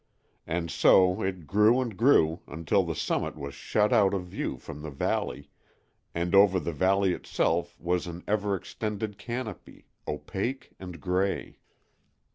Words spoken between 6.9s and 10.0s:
itself was an ever extending canopy,